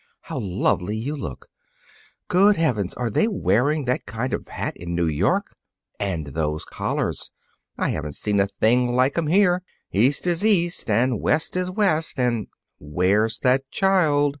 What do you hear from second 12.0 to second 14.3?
and'" "Where's that child?"